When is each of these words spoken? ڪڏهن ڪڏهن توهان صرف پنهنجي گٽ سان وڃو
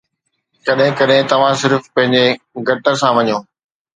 ڪڏهن 0.67 0.93
ڪڏهن 0.99 1.29
توهان 1.33 1.53
صرف 1.63 1.81
پنهنجي 1.97 2.25
گٽ 2.71 2.85
سان 3.01 3.11
وڃو 3.19 3.37